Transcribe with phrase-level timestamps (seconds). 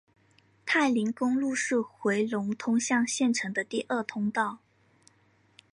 [0.65, 4.57] 太临公路是回龙通向县城的第二通道。